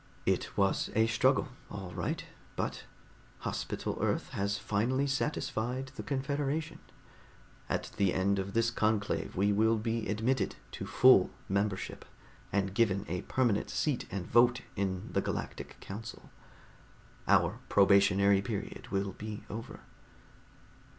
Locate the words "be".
9.77-10.07, 19.11-19.43